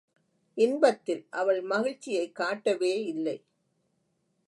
[0.57, 3.37] இன்பத்தில் அவள் மகிழ்ச்சியைக் காட்டவே இல்லை.